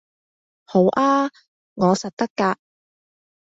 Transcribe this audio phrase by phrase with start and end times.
[0.65, 1.29] 好吖，
[1.75, 2.55] 我實得㗎